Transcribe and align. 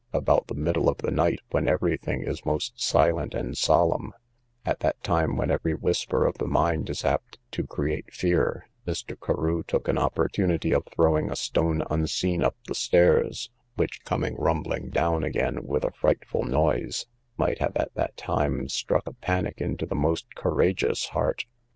About 0.13 0.47
the 0.47 0.55
middle 0.55 0.89
of 0.89 0.97
the 0.97 1.11
night, 1.11 1.41
when 1.51 1.67
every 1.67 1.95
thing 1.95 2.23
is 2.23 2.43
most 2.43 2.81
silent 2.81 3.35
and 3.35 3.55
solemn, 3.55 4.13
at 4.65 4.79
that 4.79 4.99
time 5.03 5.37
when 5.37 5.51
every 5.51 5.75
whisper 5.75 6.25
of 6.25 6.39
the 6.39 6.47
mind 6.47 6.89
is 6.89 7.05
apt 7.05 7.37
to 7.51 7.67
create 7.67 8.11
fear, 8.11 8.67
Mr. 8.87 9.15
Carew 9.23 9.61
took 9.61 9.87
an 9.87 9.99
opportunity 9.99 10.73
of 10.73 10.87
throwing 10.87 11.29
a 11.29 11.35
stone 11.35 11.83
unseen 11.91 12.43
up 12.43 12.55
the 12.65 12.73
stairs, 12.73 13.51
which, 13.75 14.03
coming 14.03 14.35
rumbling 14.37 14.89
down 14.89 15.23
again 15.23 15.67
with 15.67 15.83
a 15.83 15.91
frightful 15.91 16.45
noise, 16.45 17.05
might 17.37 17.59
have 17.59 17.77
at 17.77 17.93
that 17.93 18.17
time 18.17 18.67
struck 18.69 19.05
a 19.05 19.13
panic 19.13 19.61
into 19.61 19.85
the 19.85 19.93
most 19.93 20.33
courageous 20.33 21.09
heart. 21.09 21.45